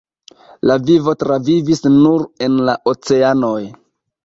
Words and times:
La 0.69 0.77
vivo 0.87 1.13
travivis 1.25 1.85
nur 1.99 2.25
en 2.49 2.57
la 2.71 2.77
oceanoj. 2.95 3.57